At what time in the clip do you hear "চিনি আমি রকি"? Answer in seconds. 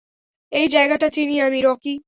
1.09-1.93